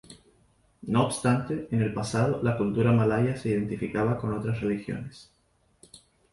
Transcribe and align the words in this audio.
No 0.87 1.05
obstante, 1.05 1.67
en 1.69 1.83
el 1.83 1.93
pasado 1.93 2.41
la 2.41 2.57
cultura 2.57 2.91
malaya 2.91 3.37
se 3.37 3.49
identificaba 3.49 4.17
con 4.17 4.33
otras 4.33 4.59
religiones. 4.59 5.29